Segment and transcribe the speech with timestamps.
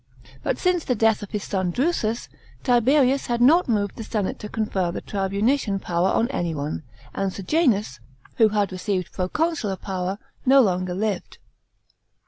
[0.41, 2.27] But since the death of his son Drusus,
[2.63, 6.81] Tiberius had not moved the senate to confer the tribunician power on any one;
[7.13, 7.99] and Sejanus,
[8.37, 11.37] who had r«ceived proconsular power, no longer lived.